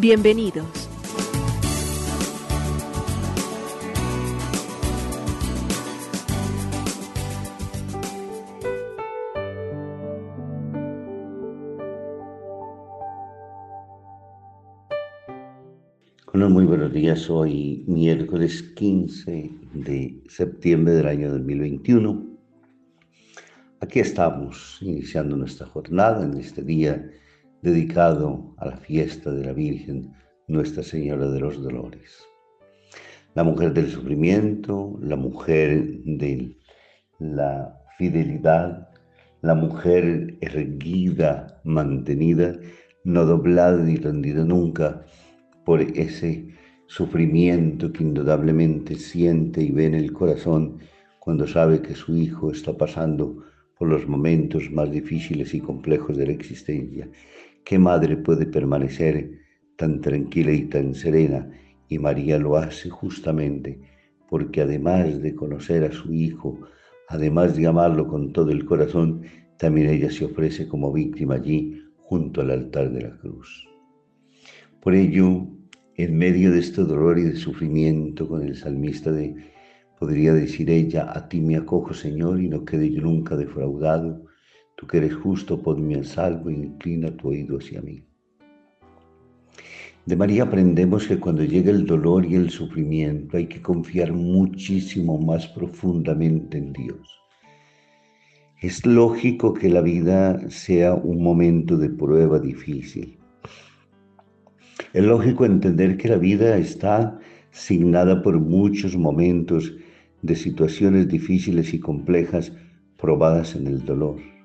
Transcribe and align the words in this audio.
Bienvenidos. 0.00 0.88
Muy 16.58 16.64
buenos 16.64 16.92
días. 16.92 17.28
Hoy 17.28 17.84
miércoles 17.86 18.62
15 18.74 19.50
de 19.74 20.22
septiembre 20.28 20.94
del 20.94 21.06
año 21.06 21.30
2021. 21.30 22.26
Aquí 23.80 24.00
estamos 24.00 24.78
iniciando 24.80 25.36
nuestra 25.36 25.66
jornada 25.66 26.24
en 26.24 26.38
este 26.38 26.62
día 26.62 27.10
dedicado 27.62 28.54
a 28.58 28.66
la 28.66 28.76
fiesta 28.76 29.30
de 29.30 29.44
la 29.44 29.52
Virgen 29.52 30.12
Nuestra 30.46 30.82
Señora 30.82 31.28
de 31.28 31.40
los 31.40 31.62
Dolores. 31.62 32.24
La 33.34 33.44
mujer 33.44 33.72
del 33.72 33.90
sufrimiento, 33.90 34.98
la 35.00 35.16
mujer 35.16 36.02
de 36.04 36.56
la 37.18 37.80
fidelidad, 37.98 38.88
la 39.42 39.54
mujer 39.54 40.36
erguida, 40.40 41.60
mantenida, 41.64 42.58
no 43.04 43.24
doblada 43.24 43.82
ni 43.82 43.96
rendida 43.96 44.44
nunca 44.44 45.04
por 45.64 45.80
ese 45.80 46.48
sufrimiento 46.86 47.92
que 47.92 48.02
indudablemente 48.02 48.94
siente 48.96 49.62
y 49.62 49.70
ve 49.70 49.86
en 49.86 49.94
el 49.94 50.12
corazón 50.12 50.78
cuando 51.18 51.46
sabe 51.46 51.82
que 51.82 51.94
su 51.94 52.16
hijo 52.16 52.50
está 52.50 52.72
pasando 52.72 53.44
por 53.78 53.88
los 53.88 54.08
momentos 54.08 54.70
más 54.72 54.90
difíciles 54.90 55.54
y 55.54 55.60
complejos 55.60 56.16
de 56.16 56.26
la 56.26 56.32
existencia. 56.32 57.08
¿Qué 57.68 57.78
madre 57.78 58.16
puede 58.16 58.46
permanecer 58.46 59.30
tan 59.76 60.00
tranquila 60.00 60.52
y 60.52 60.62
tan 60.70 60.94
serena? 60.94 61.50
Y 61.86 61.98
María 61.98 62.38
lo 62.38 62.56
hace 62.56 62.88
justamente 62.88 63.78
porque 64.30 64.62
además 64.62 65.20
de 65.20 65.34
conocer 65.34 65.84
a 65.84 65.92
su 65.92 66.10
hijo, 66.14 66.58
además 67.08 67.58
de 67.58 67.66
amarlo 67.66 68.08
con 68.08 68.32
todo 68.32 68.52
el 68.52 68.64
corazón, 68.64 69.20
también 69.58 69.90
ella 69.90 70.10
se 70.10 70.24
ofrece 70.24 70.66
como 70.66 70.90
víctima 70.94 71.34
allí 71.34 71.82
junto 71.98 72.40
al 72.40 72.52
altar 72.52 72.90
de 72.90 73.02
la 73.02 73.18
cruz. 73.18 73.68
Por 74.80 74.94
ello, 74.94 75.46
en 75.96 76.16
medio 76.16 76.50
de 76.50 76.60
este 76.60 76.82
dolor 76.84 77.18
y 77.18 77.24
de 77.24 77.36
sufrimiento 77.36 78.26
con 78.26 78.44
el 78.44 78.56
salmista 78.56 79.12
de, 79.12 79.36
podría 79.98 80.32
decir 80.32 80.70
ella, 80.70 81.12
a 81.14 81.28
ti 81.28 81.42
me 81.42 81.56
acojo 81.56 81.92
Señor 81.92 82.40
y 82.40 82.48
no 82.48 82.64
quede 82.64 82.90
yo 82.90 83.02
nunca 83.02 83.36
defraudado, 83.36 84.24
tú 84.78 84.86
que 84.86 84.98
eres 84.98 85.14
justo, 85.16 85.60
ponme 85.60 85.96
al 85.96 86.06
salvo 86.06 86.50
inclina 86.50 87.10
tu 87.10 87.30
oído 87.30 87.58
hacia 87.58 87.82
mí. 87.82 88.04
De 90.06 90.14
María 90.14 90.44
aprendemos 90.44 91.08
que 91.08 91.18
cuando 91.18 91.42
llega 91.42 91.72
el 91.72 91.84
dolor 91.84 92.24
y 92.24 92.36
el 92.36 92.50
sufrimiento 92.50 93.36
hay 93.36 93.46
que 93.46 93.60
confiar 93.60 94.12
muchísimo 94.12 95.18
más 95.18 95.48
profundamente 95.48 96.58
en 96.58 96.72
Dios. 96.72 97.20
Es 98.62 98.86
lógico 98.86 99.52
que 99.52 99.68
la 99.68 99.80
vida 99.80 100.48
sea 100.48 100.94
un 100.94 101.24
momento 101.24 101.76
de 101.76 101.90
prueba 101.90 102.38
difícil, 102.38 103.18
es 104.92 105.04
lógico 105.04 105.44
entender 105.44 105.96
que 105.96 106.08
la 106.08 106.16
vida 106.16 106.56
está 106.56 107.18
signada 107.50 108.22
por 108.22 108.38
muchos 108.38 108.96
momentos 108.96 109.74
de 110.22 110.36
situaciones 110.36 111.08
difíciles 111.08 111.74
y 111.74 111.80
complejas 111.80 112.52
probadas 112.96 113.56
en 113.56 113.66
el 113.66 113.84
dolor. 113.84 114.37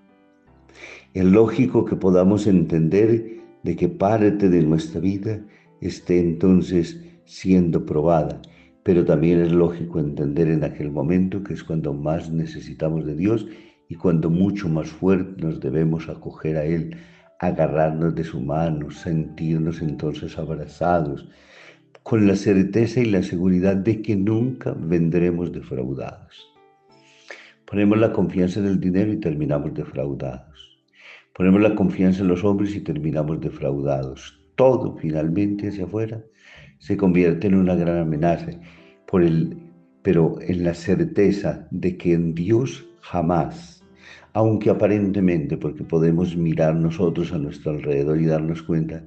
Es 1.13 1.25
lógico 1.25 1.85
que 1.85 1.95
podamos 1.95 2.47
entender 2.47 3.39
de 3.61 3.75
que 3.75 3.87
parte 3.87 4.49
de 4.49 4.63
nuestra 4.63 4.99
vida 4.99 5.39
esté 5.79 6.19
entonces 6.19 6.99
siendo 7.25 7.85
probada, 7.85 8.41
pero 8.81 9.05
también 9.05 9.39
es 9.41 9.51
lógico 9.51 9.99
entender 9.99 10.47
en 10.47 10.63
aquel 10.63 10.89
momento 10.89 11.43
que 11.43 11.53
es 11.53 11.63
cuando 11.63 11.93
más 11.93 12.31
necesitamos 12.31 13.05
de 13.05 13.15
Dios 13.15 13.45
y 13.89 13.95
cuando 13.95 14.31
mucho 14.31 14.67
más 14.69 14.89
fuerte 14.89 15.43
nos 15.43 15.59
debemos 15.59 16.09
acoger 16.09 16.57
a 16.57 16.65
Él, 16.65 16.97
agarrarnos 17.39 18.15
de 18.15 18.23
su 18.23 18.41
mano, 18.41 18.89
sentirnos 18.89 19.83
entonces 19.83 20.39
abrazados, 20.39 21.29
con 22.01 22.25
la 22.25 22.35
certeza 22.35 23.01
y 23.01 23.05
la 23.05 23.21
seguridad 23.21 23.75
de 23.75 24.01
que 24.01 24.15
nunca 24.15 24.75
vendremos 24.75 25.51
defraudados. 25.51 26.43
Ponemos 27.65 27.99
la 27.99 28.11
confianza 28.11 28.59
en 28.59 28.65
el 28.65 28.79
dinero 28.79 29.13
y 29.13 29.19
terminamos 29.19 29.75
defraudados. 29.75 30.52
Ponemos 31.35 31.61
la 31.61 31.75
confianza 31.75 32.21
en 32.21 32.27
los 32.27 32.43
hombres 32.43 32.75
y 32.75 32.81
terminamos 32.81 33.41
defraudados. 33.41 34.39
Todo 34.55 34.95
finalmente 34.97 35.69
hacia 35.69 35.85
afuera 35.85 36.23
se 36.79 36.97
convierte 36.97 37.47
en 37.47 37.55
una 37.55 37.75
gran 37.75 37.97
amenaza, 37.97 38.51
pero 40.01 40.41
en 40.41 40.63
la 40.63 40.73
certeza 40.73 41.67
de 41.71 41.97
que 41.97 42.13
en 42.13 42.35
Dios 42.35 42.85
jamás 43.01 43.83
aunque 44.33 44.69
aparentemente, 44.69 45.57
porque 45.57 45.83
podemos 45.83 46.35
mirar 46.35 46.75
nosotros 46.75 47.31
a 47.31 47.37
nuestro 47.37 47.71
alrededor 47.71 48.19
y 48.19 48.25
darnos 48.25 48.63
cuenta 48.63 49.05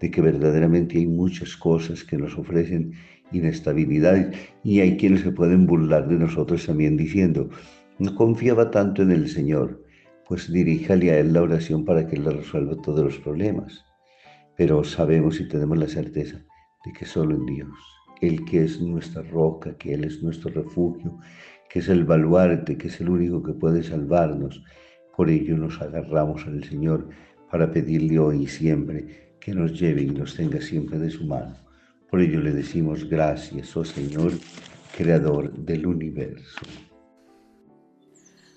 de 0.00 0.10
que 0.10 0.20
verdaderamente 0.20 0.98
hay 0.98 1.06
muchas 1.06 1.56
cosas 1.56 2.04
que 2.04 2.18
nos 2.18 2.36
ofrecen 2.36 2.92
inestabilidad 3.32 4.30
y 4.62 4.80
hay 4.80 4.96
quienes 4.98 5.22
se 5.22 5.32
pueden 5.32 5.66
burlar 5.66 6.06
de 6.08 6.16
nosotros 6.16 6.66
también 6.66 6.96
diciendo, 6.96 7.48
no 7.98 8.14
confiaba 8.14 8.70
tanto 8.70 9.02
en 9.02 9.10
el 9.10 9.28
Señor, 9.28 9.82
pues 10.28 10.50
diríjale 10.50 11.10
a 11.10 11.18
Él 11.18 11.32
la 11.32 11.42
oración 11.42 11.84
para 11.84 12.06
que 12.06 12.16
Él 12.16 12.24
le 12.24 12.30
resuelva 12.30 12.80
todos 12.82 13.04
los 13.04 13.18
problemas. 13.18 13.84
Pero 14.56 14.82
sabemos 14.84 15.40
y 15.40 15.48
tenemos 15.48 15.78
la 15.78 15.88
certeza 15.88 16.38
de 16.84 16.92
que 16.92 17.04
solo 17.04 17.36
en 17.36 17.46
Dios, 17.46 17.76
Él 18.20 18.44
que 18.44 18.64
es 18.64 18.80
nuestra 18.80 19.22
roca, 19.22 19.76
que 19.76 19.94
Él 19.94 20.04
es 20.04 20.22
nuestro 20.22 20.50
refugio, 20.50 21.18
que 21.68 21.80
es 21.80 21.88
el 21.88 22.04
baluarte, 22.04 22.76
que 22.76 22.88
es 22.88 23.00
el 23.00 23.08
único 23.08 23.42
que 23.42 23.52
puede 23.52 23.82
salvarnos. 23.82 24.62
Por 25.16 25.30
ello 25.30 25.56
nos 25.56 25.80
agarramos 25.80 26.46
al 26.46 26.64
Señor 26.64 27.08
para 27.50 27.70
pedirle 27.70 28.18
hoy 28.18 28.44
y 28.44 28.46
siempre 28.46 29.36
que 29.40 29.54
nos 29.54 29.78
lleve 29.78 30.02
y 30.02 30.10
nos 30.10 30.34
tenga 30.34 30.60
siempre 30.60 30.98
de 30.98 31.10
su 31.10 31.24
mano. 31.24 31.54
Por 32.10 32.20
ello 32.20 32.40
le 32.40 32.52
decimos 32.52 33.08
gracias, 33.08 33.76
oh 33.76 33.84
Señor, 33.84 34.32
Creador 34.96 35.52
del 35.52 35.86
universo. 35.86 36.60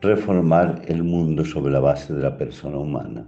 Reformar 0.00 0.82
el 0.86 1.02
mundo 1.02 1.44
sobre 1.44 1.72
la 1.72 1.80
base 1.80 2.14
de 2.14 2.22
la 2.22 2.36
persona 2.36 2.78
humana. 2.78 3.26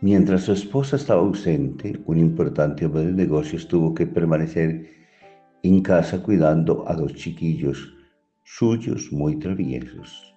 Mientras 0.00 0.42
su 0.42 0.52
esposa 0.52 0.96
estaba 0.96 1.22
ausente, 1.22 1.98
un 2.06 2.18
importante 2.18 2.86
hombre 2.86 3.06
de 3.06 3.12
negocios 3.12 3.66
tuvo 3.66 3.94
que 3.94 4.06
permanecer 4.06 4.88
en 5.62 5.82
casa 5.82 6.22
cuidando 6.22 6.84
a 6.86 6.94
dos 6.94 7.14
chiquillos 7.14 7.92
suyos 8.44 9.10
muy 9.10 9.38
traviesos. 9.38 10.34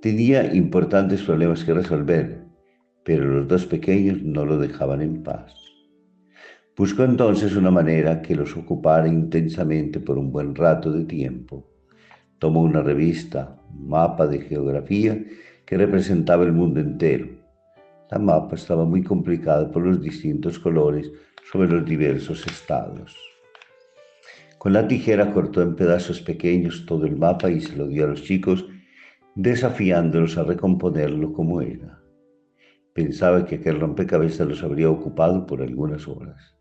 Tenía 0.00 0.52
importantes 0.54 1.22
problemas 1.22 1.62
que 1.62 1.74
resolver, 1.74 2.44
pero 3.04 3.24
los 3.26 3.48
dos 3.48 3.66
pequeños 3.66 4.22
no 4.22 4.44
lo 4.44 4.58
dejaban 4.58 5.02
en 5.02 5.22
paz. 5.22 5.54
Buscó 6.76 7.04
entonces 7.04 7.54
una 7.56 7.70
manera 7.70 8.22
que 8.22 8.34
los 8.34 8.56
ocupara 8.56 9.08
intensamente 9.08 10.00
por 10.00 10.18
un 10.18 10.32
buen 10.32 10.54
rato 10.54 10.90
de 10.90 11.04
tiempo. 11.04 11.77
Tomó 12.38 12.62
una 12.62 12.82
revista, 12.82 13.60
mapa 13.72 14.26
de 14.26 14.40
geografía, 14.40 15.24
que 15.66 15.76
representaba 15.76 16.44
el 16.44 16.52
mundo 16.52 16.80
entero. 16.80 17.28
La 18.10 18.18
mapa 18.18 18.54
estaba 18.54 18.84
muy 18.84 19.02
complicada 19.02 19.70
por 19.70 19.84
los 19.84 20.00
distintos 20.00 20.58
colores 20.58 21.10
sobre 21.50 21.68
los 21.68 21.84
diversos 21.84 22.46
estados. 22.46 23.16
Con 24.58 24.72
la 24.72 24.88
tijera 24.88 25.32
cortó 25.32 25.62
en 25.62 25.76
pedazos 25.76 26.20
pequeños 26.20 26.84
todo 26.86 27.06
el 27.06 27.16
mapa 27.16 27.50
y 27.50 27.60
se 27.60 27.76
lo 27.76 27.86
dio 27.86 28.04
a 28.04 28.08
los 28.08 28.22
chicos 28.22 28.66
desafiándolos 29.34 30.36
a 30.36 30.44
recomponerlo 30.44 31.32
como 31.32 31.60
era. 31.60 32.00
Pensaba 32.92 33.44
que 33.46 33.56
aquel 33.56 33.78
rompecabezas 33.78 34.48
los 34.48 34.62
habría 34.64 34.90
ocupado 34.90 35.46
por 35.46 35.62
algunas 35.62 36.08
horas. 36.08 36.56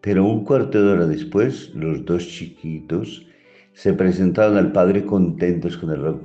Pero 0.00 0.24
un 0.24 0.44
cuarto 0.44 0.82
de 0.82 0.92
hora 0.92 1.06
después, 1.06 1.72
los 1.74 2.04
dos 2.04 2.26
chiquitos 2.26 3.26
se 3.74 3.92
presentaron 3.92 4.56
al 4.56 4.72
padre 4.72 5.04
contentos 5.04 5.76
con 5.76 5.90
el 5.90 6.20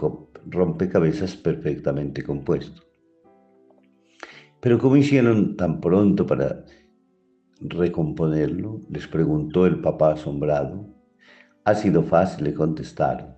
rompecabezas 0.46 1.36
perfectamente 1.36 2.24
compuesto. 2.24 2.84
Pero 4.60 4.78
¿cómo 4.78 4.96
hicieron 4.98 5.58
tan 5.58 5.82
pronto 5.82 6.26
para 6.26 6.64
recomponerlo? 7.60 8.82
Les 8.90 9.08
preguntó 9.08 9.66
el 9.66 9.82
papá 9.82 10.14
asombrado. 10.14 10.86
Ha 11.66 11.74
sido 11.74 12.04
fácil, 12.04 12.46
le 12.46 12.54
contestaron. 12.54 13.36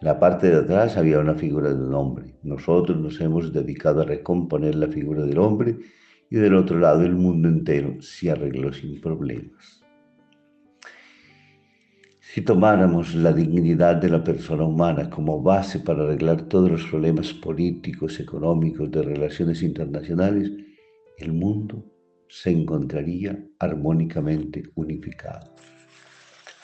En 0.00 0.06
la 0.06 0.18
parte 0.18 0.50
de 0.50 0.56
atrás 0.56 0.96
había 0.96 1.18
una 1.18 1.34
figura 1.34 1.70
de 1.70 1.82
un 1.82 1.94
hombre. 1.94 2.36
Nosotros 2.42 2.98
nos 2.98 3.20
hemos 3.20 3.52
dedicado 3.52 4.02
a 4.02 4.04
recomponer 4.04 4.76
la 4.76 4.88
figura 4.88 5.24
del 5.24 5.38
hombre 5.38 5.78
y 6.30 6.36
del 6.36 6.54
otro 6.54 6.78
lado 6.78 7.02
el 7.02 7.16
mundo 7.16 7.48
entero 7.48 8.00
se 8.00 8.30
arregló 8.30 8.72
sin 8.72 9.00
problemas. 9.00 9.83
Si 12.34 12.40
tomáramos 12.40 13.14
la 13.14 13.32
dignidad 13.32 13.94
de 13.94 14.08
la 14.08 14.24
persona 14.24 14.64
humana 14.64 15.08
como 15.08 15.40
base 15.40 15.78
para 15.78 16.02
arreglar 16.02 16.48
todos 16.48 16.68
los 16.68 16.82
problemas 16.82 17.32
políticos, 17.32 18.18
económicos, 18.18 18.90
de 18.90 19.02
relaciones 19.02 19.62
internacionales, 19.62 20.50
el 21.18 21.32
mundo 21.32 21.84
se 22.28 22.50
encontraría 22.50 23.38
armónicamente 23.60 24.64
unificado. 24.74 25.54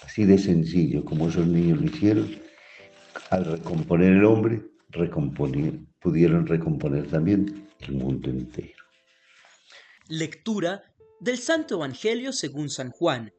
Así 0.05 0.25
de 0.25 0.39
sencillo 0.39 1.05
como 1.05 1.29
esos 1.29 1.47
niños 1.47 1.81
lo 1.81 1.87
hicieron, 1.87 2.29
al 3.31 3.45
recomponer 3.45 4.15
el 4.15 4.25
hombre, 4.25 4.65
pudieron 6.01 6.49
recomponer 6.49 7.07
también 7.07 7.69
el 7.79 7.93
mundo 7.93 8.29
entero. 8.29 8.83
Lectura 10.09 10.83
del 11.21 11.39
Santo 11.39 11.77
Evangelio 11.77 12.33
según 12.33 12.71
San 12.71 12.91
Juan, 12.91 13.33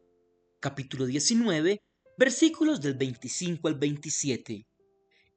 capítulo 0.61 1.05
19, 1.05 1.81
versículos 2.17 2.81
del 2.81 2.95
25 2.95 3.67
al 3.67 3.75
27. 3.75 4.67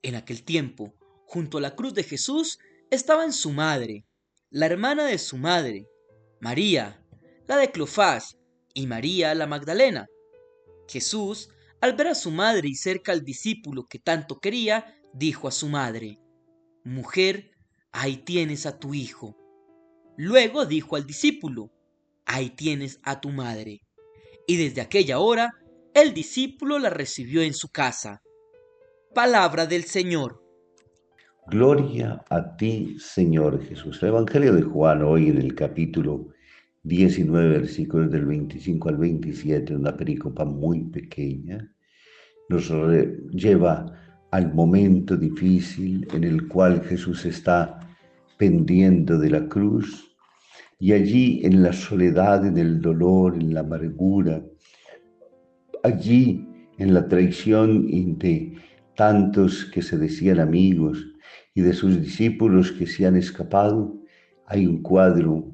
En 0.03 0.15
aquel 0.15 0.45
tiempo, 0.45 0.95
junto 1.27 1.59
a 1.59 1.61
la 1.61 1.75
cruz 1.75 1.95
de 1.95 2.05
Jesús, 2.05 2.59
estaban 2.91 3.33
su 3.33 3.53
madre, 3.53 4.07
la 4.51 4.67
hermana 4.67 5.07
de 5.07 5.19
su 5.19 5.37
madre, 5.37 5.89
María, 6.41 7.03
la 7.47 7.57
de 7.57 7.71
Clofás, 7.71 8.37
y 8.75 8.87
María 8.87 9.35
la 9.35 9.47
Magdalena. 9.47 10.07
Jesús 10.89 11.49
al 11.81 11.95
ver 11.95 12.09
a 12.09 12.15
su 12.15 12.31
madre 12.31 12.69
y 12.69 12.75
cerca 12.75 13.13
al 13.13 13.25
discípulo 13.25 13.87
que 13.87 13.99
tanto 13.99 14.41
quería, 14.41 14.99
dijo 15.13 15.49
a 15.49 15.53
su 15.53 15.69
madre, 15.69 16.19
Mujer, 16.83 17.51
ahí 17.93 18.17
tienes 18.17 18.67
a 18.67 18.79
tu 18.79 18.95
hijo. 18.95 19.37
Luego 20.17 20.67
dijo 20.67 20.97
al 20.97 21.07
discípulo, 21.07 21.71
Ahí 22.27 22.51
tienes 22.51 23.01
a 23.03 23.21
tu 23.21 23.29
madre. 23.29 23.83
Y 24.47 24.57
desde 24.57 24.81
aquella 24.81 25.19
hora 25.19 25.53
el 25.95 26.13
discípulo 26.13 26.81
la 26.81 26.91
recibió 26.91 27.41
en 27.41 27.55
su 27.55 27.69
casa. 27.69 28.21
Palabra 29.15 29.65
del 29.65 29.85
Señor. 29.85 30.43
Gloria 31.47 32.25
a 32.29 32.57
ti, 32.57 32.97
Señor 32.99 33.63
Jesús. 33.65 34.03
El 34.03 34.09
Evangelio 34.09 34.53
de 34.55 34.63
Juan 34.63 35.03
hoy 35.03 35.29
en 35.29 35.39
el 35.39 35.55
capítulo 35.55 36.31
19, 36.83 37.61
versículos 37.61 38.11
del 38.11 38.27
25 38.27 38.89
al 38.89 38.97
27, 38.97 39.77
una 39.77 39.97
pericopa 39.97 40.45
muy 40.45 40.83
pequeña, 40.83 41.73
nos 42.49 42.69
lleva 43.31 44.27
al 44.33 44.53
momento 44.53 45.17
difícil 45.17 46.09
en 46.13 46.25
el 46.25 46.49
cual 46.49 46.83
Jesús 46.83 47.25
está 47.25 47.79
pendiendo 48.37 49.17
de 49.17 49.31
la 49.31 49.49
cruz 49.49 50.13
y 50.81 50.93
allí 50.93 51.41
en 51.45 51.63
la 51.63 51.73
soledad, 51.73 52.45
en 52.45 52.59
el 52.59 52.81
dolor, 52.81 53.37
en 53.37 53.55
la 53.55 53.61
amargura, 53.61 54.45
allí 55.85 56.49
en 56.79 56.95
la 56.95 57.07
traición 57.07 57.87
de 58.19 58.57
tantos 58.97 59.67
que 59.67 59.83
se 59.83 59.97
decían 59.99 60.41
amigos 60.41 61.07
y 61.55 61.61
de 61.61 61.73
sus 61.73 62.01
discípulos 62.01 62.73
que 62.73 62.87
se 62.87 63.07
han 63.07 63.17
escapado, 63.17 63.95
hay 64.47 64.67
un 64.67 64.83
cuadro, 64.83 65.53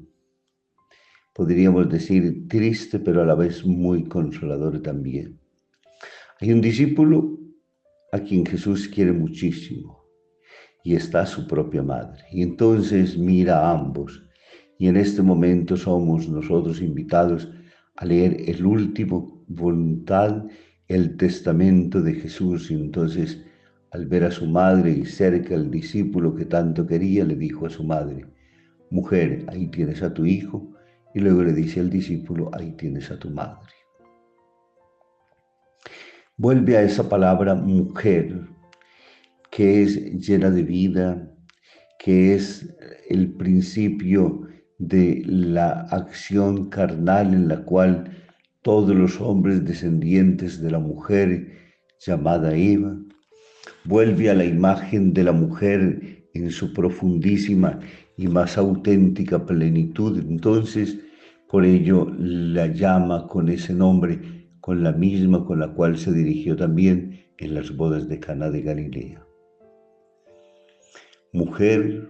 podríamos 1.33 1.89
decir, 1.89 2.47
triste, 2.47 2.97
pero 2.99 3.21
a 3.21 3.25
la 3.25 3.35
vez 3.35 3.65
muy 3.65 4.05
consolador 4.05 4.81
también. 4.81 5.39
Hay 6.39 6.51
un 6.51 6.61
discípulo 6.61 7.37
a 8.11 8.19
quien 8.19 8.45
Jesús 8.45 8.87
quiere 8.87 9.11
muchísimo 9.11 10.01
y 10.83 10.95
está 10.95 11.25
su 11.25 11.45
propia 11.45 11.83
madre. 11.83 12.23
Y 12.31 12.41
entonces 12.41 13.17
mira 13.17 13.59
a 13.59 13.77
ambos. 13.77 14.23
Y 14.79 14.87
en 14.87 14.97
este 14.97 15.21
momento 15.21 15.77
somos 15.77 16.27
nosotros 16.27 16.81
invitados 16.81 17.47
a 17.97 18.05
leer 18.05 18.49
el 18.49 18.65
último 18.65 19.40
voluntad, 19.55 20.45
el 20.87 21.17
testamento 21.17 22.01
de 22.01 22.13
Jesús. 22.13 22.71
Y 22.71 22.75
entonces, 22.75 23.41
al 23.91 24.05
ver 24.05 24.23
a 24.25 24.31
su 24.31 24.45
madre 24.45 24.91
y 24.91 25.05
cerca 25.05 25.55
al 25.55 25.69
discípulo 25.69 26.35
que 26.35 26.45
tanto 26.45 26.85
quería, 26.85 27.23
le 27.25 27.35
dijo 27.35 27.65
a 27.65 27.69
su 27.69 27.83
madre, 27.83 28.25
mujer, 28.89 29.45
ahí 29.47 29.67
tienes 29.67 30.01
a 30.01 30.13
tu 30.13 30.25
hijo. 30.25 30.73
Y 31.13 31.19
luego 31.19 31.43
le 31.43 31.53
dice 31.53 31.79
al 31.79 31.89
discípulo, 31.89 32.49
ahí 32.53 32.71
tienes 32.73 33.11
a 33.11 33.19
tu 33.19 33.29
madre. 33.29 33.69
Vuelve 36.37 36.77
a 36.77 36.83
esa 36.83 37.07
palabra 37.07 37.53
mujer, 37.53 38.47
que 39.51 39.83
es 39.83 39.95
llena 40.27 40.49
de 40.49 40.63
vida, 40.63 41.31
que 41.99 42.33
es 42.33 42.73
el 43.09 43.33
principio 43.33 44.47
de 44.79 45.21
la 45.27 45.81
acción 45.91 46.69
carnal 46.69 47.35
en 47.35 47.47
la 47.47 47.63
cual 47.63 48.20
todos 48.61 48.95
los 48.95 49.19
hombres 49.19 49.65
descendientes 49.65 50.61
de 50.61 50.71
la 50.71 50.79
mujer 50.79 51.51
llamada 51.99 52.55
Eva, 52.55 52.95
vuelve 53.85 54.29
a 54.29 54.33
la 54.33 54.45
imagen 54.45 55.13
de 55.13 55.23
la 55.23 55.31
mujer 55.31 56.27
en 56.33 56.51
su 56.51 56.73
profundísima 56.73 57.79
y 58.17 58.27
más 58.27 58.57
auténtica 58.57 59.45
plenitud. 59.45 60.19
Entonces, 60.19 60.97
por 61.49 61.65
ello 61.65 62.07
la 62.17 62.67
llama 62.67 63.27
con 63.27 63.49
ese 63.49 63.73
nombre 63.73 64.41
con 64.61 64.83
la 64.83 64.91
misma 64.91 65.43
con 65.43 65.59
la 65.59 65.73
cual 65.73 65.97
se 65.97 66.13
dirigió 66.13 66.55
también 66.55 67.25
en 67.37 67.55
las 67.55 67.75
bodas 67.75 68.07
de 68.07 68.19
Cana 68.19 68.49
de 68.51 68.61
Galilea. 68.61 69.25
Mujer, 71.33 72.09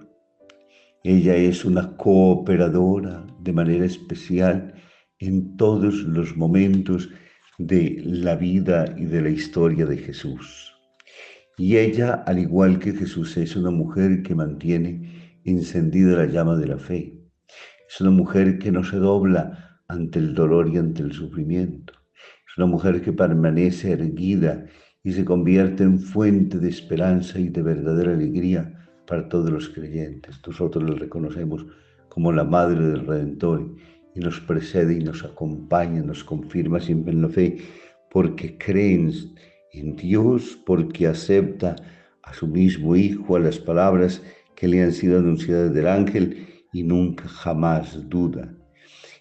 ella 1.04 1.36
es 1.36 1.64
una 1.64 1.96
cooperadora 1.96 3.26
de 3.40 3.54
manera 3.54 3.86
especial 3.86 4.74
en 5.22 5.56
todos 5.56 6.04
los 6.04 6.36
momentos 6.36 7.10
de 7.58 8.02
la 8.04 8.36
vida 8.36 8.94
y 8.98 9.06
de 9.06 9.22
la 9.22 9.30
historia 9.30 9.86
de 9.86 9.98
Jesús. 9.98 10.74
Y 11.58 11.78
ella, 11.78 12.24
al 12.26 12.40
igual 12.40 12.80
que 12.80 12.92
Jesús, 12.92 13.38
es 13.38 13.56
una 13.56 13.70
mujer 13.70 14.24
que 14.24 14.34
mantiene 14.34 15.40
encendida 15.46 16.18
la 16.18 16.26
llama 16.26 16.56
de 16.58 16.68
la 16.68 16.78
fe. 16.78 17.14
Es 17.88 18.02
una 18.02 18.10
mujer 18.10 18.58
que 18.58 18.72
no 18.72 18.84
se 18.84 18.98
dobla 18.98 19.80
ante 19.88 20.18
el 20.18 20.34
dolor 20.34 20.70
y 20.70 20.78
ante 20.78 21.04
el 21.04 21.12
sufrimiento. 21.12 21.94
Es 22.48 22.58
una 22.58 22.66
mujer 22.66 23.02
que 23.02 23.14
permanece 23.14 23.92
erguida 23.92 24.66
y 25.04 25.12
se 25.12 25.24
convierte 25.24 25.84
en 25.84 26.00
fuente 26.00 26.58
de 26.58 26.70
esperanza 26.70 27.40
y 27.40 27.50
de 27.50 27.62
verdadera 27.62 28.14
alegría 28.14 28.88
para 29.06 29.30
todos 29.30 29.52
los 29.52 29.70
creyentes. 29.70 30.42
Nosotros 30.48 30.90
la 30.90 30.96
reconocemos 30.96 31.66
como 32.10 32.32
la 32.32 32.44
Madre 32.44 32.88
del 32.88 33.06
Redentor 33.06 33.76
y 34.16 34.20
nos 34.20 34.40
precede 34.42 34.96
y 34.96 35.04
nos 35.04 35.24
acompaña, 35.24 36.02
nos 36.02 36.24
confirma 36.24 36.80
siempre 36.80 37.14
en 37.14 37.22
la 37.22 37.30
fe, 37.30 37.58
porque 38.10 38.58
creen 38.58 39.12
en 39.74 39.96
Dios, 39.96 40.60
porque 40.66 41.08
acepta 41.08 41.76
a 42.24 42.34
su 42.34 42.48
mismo 42.48 42.96
Hijo, 42.96 43.36
a 43.36 43.40
las 43.40 43.60
palabras 43.60 44.22
que 44.56 44.68
le 44.68 44.84
han 44.84 44.92
sido 44.92 45.20
anunciadas 45.20 45.74
del 45.74 45.88
ángel 45.88 46.46
y 46.74 46.84
nunca 46.84 47.28
jamás 47.28 48.10
duda. 48.10 48.54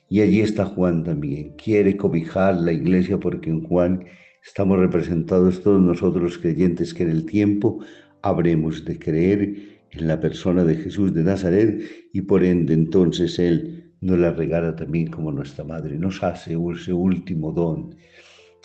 Y 0.09 0.21
allí 0.21 0.41
está 0.41 0.65
Juan 0.65 1.05
también. 1.05 1.55
Quiere 1.57 1.97
cobijar 1.97 2.57
la 2.57 2.73
iglesia 2.73 3.19
porque 3.19 3.49
en 3.49 3.63
Juan 3.63 4.05
estamos 4.45 4.79
representados 4.79 5.63
todos 5.63 5.81
nosotros 5.81 6.37
creyentes 6.39 6.93
que 6.93 7.05
en 7.05 7.11
el 7.11 7.27
tiempo 7.27 7.79
habremos 8.23 8.85
de 8.85 8.99
creer 8.99 9.81
en 9.93 10.09
la 10.09 10.21
persona 10.21 10.65
de 10.65 10.77
Jesús 10.77 11.15
de 11.15 11.23
Nazaret 11.23 11.81
y 12.13 12.23
por 12.23 12.45
ende 12.45 12.75
entonces 12.75 13.39
Él 13.39 13.90
nos 14.00 14.19
la 14.19 14.33
regala 14.33 14.75
también 14.75 15.09
como 15.09 15.30
nuestra 15.33 15.64
madre, 15.64 15.99
nos 15.99 16.23
hace 16.23 16.57
ese 16.75 16.92
último 16.92 17.52
don. 17.52 17.95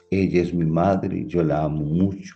Ella 0.10 0.42
es 0.42 0.54
mi 0.54 0.66
madre, 0.66 1.26
yo 1.28 1.44
la 1.44 1.64
amo 1.64 1.84
mucho. 1.84 2.36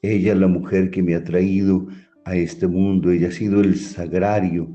Ella 0.00 0.32
es 0.32 0.38
la 0.38 0.46
mujer 0.46 0.90
que 0.90 1.02
me 1.02 1.14
ha 1.14 1.24
traído 1.24 1.86
a 2.24 2.36
este 2.36 2.66
mundo, 2.66 3.10
ella 3.10 3.28
ha 3.28 3.32
sido 3.32 3.60
el 3.60 3.76
sagrario 3.76 4.72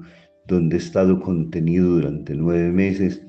donde 0.48 0.76
he 0.76 0.80
estado 0.80 1.20
contenido 1.20 1.90
durante 1.90 2.36
nueve 2.36 2.72
meses. 2.72 3.22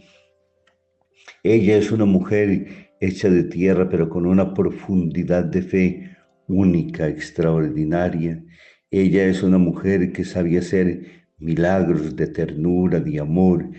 Ella 1.42 1.76
es 1.76 1.90
una 1.90 2.04
mujer 2.04 2.90
hecha 3.00 3.30
de 3.30 3.44
tierra, 3.44 3.88
pero 3.88 4.08
con 4.08 4.26
una 4.26 4.52
profundidad 4.52 5.44
de 5.44 5.62
fe 5.62 6.16
única, 6.48 7.08
extraordinaria. 7.08 8.42
Ella 8.90 9.24
es 9.26 9.42
una 9.42 9.58
mujer 9.58 10.12
que 10.12 10.24
sabía 10.24 10.60
hacer 10.60 11.06
milagros 11.38 12.16
de 12.16 12.26
ternura, 12.26 13.00
de 13.00 13.20
amor, 13.20 13.70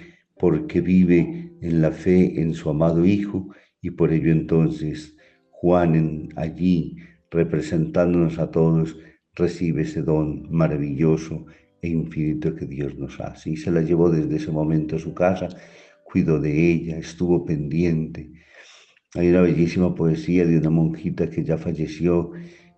porque 0.42 0.82
vive 0.82 1.54
en 1.62 1.82
la 1.84 1.92
fe 1.92 2.42
en 2.42 2.56
su 2.56 2.72
amado 2.72 3.06
Hijo 3.06 3.54
y 3.80 3.92
por 3.92 4.12
ello 4.12 4.32
entonces 4.32 5.16
Juan 5.52 6.30
allí 6.36 6.98
representándonos 7.30 8.40
a 8.40 8.50
todos 8.50 8.98
recibe 9.36 9.84
ese 9.84 10.02
don 10.02 10.52
maravilloso 10.52 11.46
e 11.84 11.90
infinito 11.90 12.56
que 12.56 12.66
Dios 12.66 12.98
nos 12.98 13.20
hace. 13.20 13.52
Y 13.52 13.58
se 13.58 13.70
la 13.70 13.82
llevó 13.82 14.10
desde 14.10 14.38
ese 14.38 14.52
momento 14.52 14.96
a 14.96 15.00
su 15.00 15.14
casa, 15.14 15.48
cuidó 16.04 16.40
de 16.40 16.72
ella, 16.72 16.98
estuvo 16.98 17.46
pendiente. 17.46 18.32
Hay 19.14 19.30
una 19.30 19.42
bellísima 19.42 19.94
poesía 19.94 20.44
de 20.44 20.58
una 20.58 20.72
monjita 20.72 21.30
que 21.30 21.44
ya 21.44 21.60
falleció, 21.60 22.32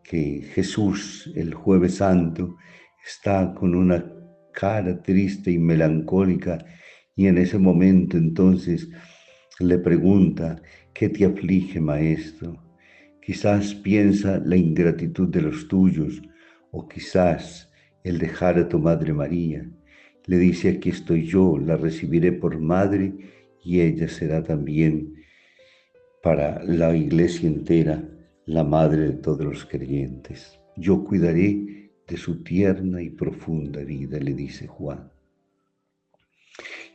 que 0.04 0.42
Jesús 0.54 1.32
el 1.34 1.54
jueves 1.54 1.96
santo 1.96 2.58
está 3.06 3.54
con 3.54 3.74
una 3.74 4.06
cara 4.52 5.02
triste 5.02 5.50
y 5.50 5.60
melancólica 5.60 6.58
y 7.16 7.28
en 7.28 7.38
ese 7.38 7.58
momento 7.58 8.18
entonces 8.18 8.90
le 9.60 9.78
pregunta, 9.78 10.62
¿qué 10.94 11.10
te 11.10 11.26
aflige, 11.26 11.80
maestro? 11.80 12.62
Quizás 13.22 13.76
piensa 13.76 14.42
la 14.44 14.58
ingratitud 14.58 15.30
de 15.30 15.42
los 15.42 15.68
tuyos 15.68 16.22
o 16.72 16.88
quizás 16.88 17.72
el 18.04 18.18
dejar 18.18 18.58
a 18.58 18.68
tu 18.68 18.80
Madre 18.80 19.14
María. 19.14 19.70
Le 20.26 20.38
dice, 20.38 20.70
aquí 20.70 20.90
estoy 20.90 21.26
yo, 21.26 21.58
la 21.58 21.78
recibiré 21.78 22.32
por 22.32 22.60
madre 22.60 23.14
y 23.64 23.82
ella 23.82 24.08
será 24.08 24.44
también 24.44 25.14
para 26.22 26.64
la 26.64 26.96
iglesia 26.96 27.48
entera 27.48 28.10
la 28.46 28.64
madre 28.64 29.04
de 29.04 29.14
todos 29.14 29.46
los 29.46 29.66
creyentes. 29.66 30.60
Yo 30.76 31.04
cuidaré 31.04 31.92
de 32.08 32.18
su 32.18 32.44
tierna 32.44 33.02
y 33.02 33.10
profunda 33.10 33.84
vida, 33.84 34.20
le 34.20 34.34
dice 34.34 34.68
Juan. 34.68 35.12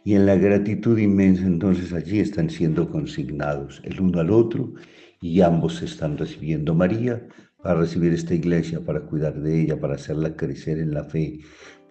Y 0.08 0.14
en 0.14 0.24
la 0.24 0.36
gratitud 0.36 0.96
inmensa 0.96 1.44
entonces 1.44 1.92
allí 1.92 2.18
están 2.18 2.48
siendo 2.48 2.88
consignados 2.88 3.82
el 3.84 4.00
uno 4.00 4.20
al 4.20 4.30
otro 4.30 4.72
y 5.20 5.42
ambos 5.42 5.82
están 5.82 6.16
recibiendo 6.16 6.74
María 6.74 7.28
para 7.62 7.80
recibir 7.80 8.14
esta 8.14 8.32
iglesia, 8.32 8.80
para 8.80 9.02
cuidar 9.02 9.38
de 9.38 9.60
ella, 9.60 9.78
para 9.78 9.96
hacerla 9.96 10.34
crecer 10.34 10.78
en 10.78 10.94
la 10.94 11.04
fe, 11.04 11.40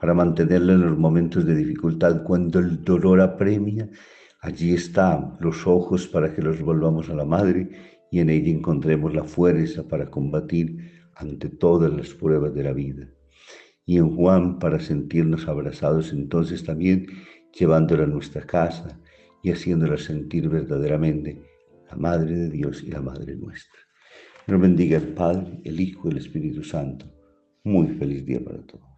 para 0.01 0.15
mantenerla 0.15 0.73
en 0.73 0.81
los 0.81 0.97
momentos 0.97 1.45
de 1.45 1.57
dificultad. 1.57 2.23
Cuando 2.23 2.57
el 2.57 2.83
dolor 2.83 3.21
apremia, 3.21 3.87
allí 4.41 4.73
están 4.73 5.37
los 5.39 5.67
ojos 5.67 6.07
para 6.07 6.33
que 6.33 6.41
los 6.41 6.59
volvamos 6.59 7.11
a 7.11 7.13
la 7.13 7.23
Madre 7.23 7.69
y 8.09 8.19
en 8.19 8.31
ella 8.31 8.49
encontremos 8.49 9.13
la 9.13 9.25
fuerza 9.25 9.87
para 9.87 10.09
combatir 10.09 10.75
ante 11.13 11.49
todas 11.49 11.93
las 11.93 12.15
pruebas 12.15 12.51
de 12.55 12.63
la 12.63 12.73
vida. 12.73 13.07
Y 13.85 13.99
en 13.99 14.15
Juan 14.15 14.57
para 14.57 14.79
sentirnos 14.79 15.47
abrazados 15.47 16.11
entonces 16.11 16.63
también 16.63 17.05
llevándola 17.57 18.03
a 18.03 18.07
nuestra 18.07 18.41
casa 18.41 18.99
y 19.41 19.51
haciéndola 19.51 19.97
sentir 19.97 20.49
verdaderamente 20.49 21.41
la 21.89 21.95
Madre 21.95 22.35
de 22.35 22.49
Dios 22.49 22.83
y 22.83 22.91
la 22.91 23.01
Madre 23.01 23.35
nuestra. 23.35 23.79
Nos 24.47 24.61
bendiga 24.61 24.97
el 24.97 25.13
Padre, 25.13 25.59
el 25.63 25.79
Hijo 25.79 26.07
y 26.07 26.11
el 26.11 26.17
Espíritu 26.17 26.63
Santo. 26.63 27.05
Muy 27.63 27.87
feliz 27.87 28.25
día 28.25 28.43
para 28.43 28.61
todos. 28.65 28.96